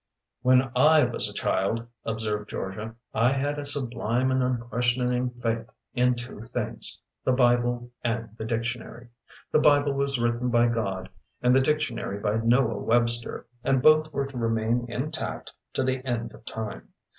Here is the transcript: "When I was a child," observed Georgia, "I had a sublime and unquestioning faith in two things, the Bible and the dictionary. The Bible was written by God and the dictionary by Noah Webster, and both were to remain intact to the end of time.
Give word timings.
"When 0.41 0.71
I 0.75 1.03
was 1.03 1.29
a 1.29 1.33
child," 1.33 1.85
observed 2.05 2.49
Georgia, 2.49 2.95
"I 3.13 3.33
had 3.33 3.59
a 3.59 3.67
sublime 3.67 4.31
and 4.31 4.41
unquestioning 4.41 5.29
faith 5.39 5.69
in 5.93 6.15
two 6.15 6.41
things, 6.41 6.99
the 7.23 7.33
Bible 7.33 7.91
and 8.03 8.29
the 8.35 8.45
dictionary. 8.45 9.09
The 9.51 9.59
Bible 9.59 9.93
was 9.93 10.17
written 10.19 10.49
by 10.49 10.69
God 10.69 11.07
and 11.43 11.55
the 11.55 11.61
dictionary 11.61 12.19
by 12.19 12.37
Noah 12.37 12.79
Webster, 12.81 13.45
and 13.63 13.79
both 13.83 14.11
were 14.11 14.25
to 14.25 14.37
remain 14.39 14.87
intact 14.89 15.53
to 15.73 15.83
the 15.83 16.03
end 16.03 16.33
of 16.33 16.43
time. 16.45 16.93